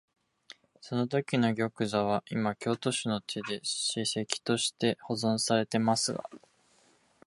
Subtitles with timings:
[0.79, 6.27] そのときの玉座は、いま京都市の手で史跡として保存されていますが、